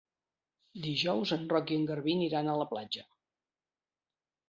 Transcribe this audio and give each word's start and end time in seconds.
Dijous 0.85 1.35
en 1.37 1.45
Roc 1.53 1.75
i 1.75 1.79
en 1.83 1.87
Garbí 1.93 2.17
aniran 2.19 2.53
a 2.53 2.59
la 2.65 2.69
platja. 2.75 3.09